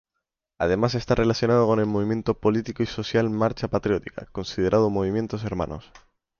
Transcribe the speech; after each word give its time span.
Ademas 0.57 0.95
esta 0.95 1.13
relacionado 1.13 1.67
con 1.67 1.79
el 1.79 1.85
movimiento 1.85 2.33
político 2.33 2.81
y 2.81 2.87
social 2.87 3.29
Marcha 3.29 3.67
Patriótica, 3.67 4.25
considerados 4.31 4.91
movimientos 4.91 5.43
hermanos. 5.43 5.91